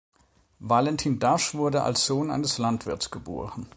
[0.57, 3.67] Valentin Dasch wurde als Sohn eines Landwirts geboren.